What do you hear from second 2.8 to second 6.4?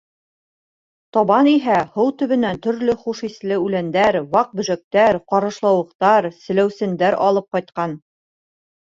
хуш еҫле үләндәр, ваҡ бөжәктәр, ҡарышлауыҡтар,